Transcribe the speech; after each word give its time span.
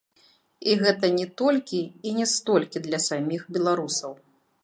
І 0.69 0.71
гэта 0.83 1.05
не 1.17 1.25
толькі 1.41 1.81
і 2.11 2.15
не 2.17 2.25
столькі 2.33 2.83
для 2.87 2.99
саміх 3.09 3.41
беларусаў. 3.59 4.11